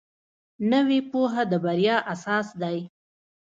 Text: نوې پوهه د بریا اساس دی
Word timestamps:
نوې 0.71 0.99
پوهه 1.09 1.43
د 1.51 1.53
بریا 1.63 1.97
اساس 2.13 2.47
دی 2.61 2.77